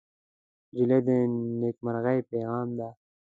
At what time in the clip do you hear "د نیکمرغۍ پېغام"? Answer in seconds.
1.07-2.67